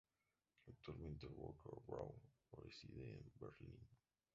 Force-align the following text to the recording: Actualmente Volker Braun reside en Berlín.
Actualmente 0.67 1.27
Volker 1.27 1.73
Braun 1.85 2.19
reside 2.53 3.19
en 3.19 3.31
Berlín. 3.39 3.77